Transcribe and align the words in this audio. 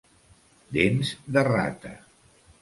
Dents 0.77 1.11
de 1.37 1.45
rata. 1.49 1.93